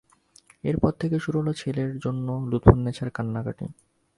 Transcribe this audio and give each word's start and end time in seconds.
এর 0.63 0.75
পর 0.77 0.93
থেকে 0.99 1.17
শুরু 1.19 1.37
হলো 1.41 1.53
ছেলের 1.53 1.91
জন্য 1.99 2.27
লুৎফুন্নেছার 2.49 3.09
কান্নাকাটি। 3.09 3.65